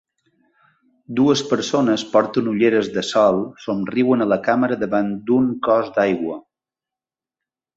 [1.19, 6.41] Dues persones porten ulleres de sol somriuen a la càmera davant d'un cos d'aigua.